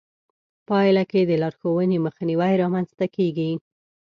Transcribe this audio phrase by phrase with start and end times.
[0.67, 3.51] پايله کې د لارښوونې مخنيوی رامنځته کېږي.